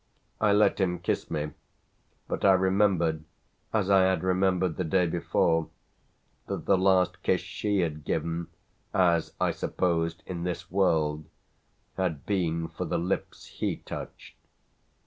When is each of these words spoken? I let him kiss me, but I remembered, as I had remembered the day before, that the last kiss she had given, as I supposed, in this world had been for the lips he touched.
I 0.41 0.51
let 0.51 0.81
him 0.81 0.97
kiss 0.97 1.29
me, 1.29 1.51
but 2.27 2.43
I 2.43 2.53
remembered, 2.53 3.23
as 3.71 3.87
I 3.91 4.05
had 4.05 4.23
remembered 4.23 4.75
the 4.75 4.83
day 4.83 5.05
before, 5.05 5.69
that 6.47 6.65
the 6.65 6.75
last 6.75 7.21
kiss 7.21 7.41
she 7.41 7.81
had 7.81 8.03
given, 8.03 8.47
as 8.95 9.35
I 9.39 9.51
supposed, 9.51 10.23
in 10.25 10.43
this 10.43 10.71
world 10.71 11.25
had 11.97 12.25
been 12.25 12.67
for 12.69 12.85
the 12.85 12.97
lips 12.97 13.45
he 13.45 13.75
touched. 13.75 14.33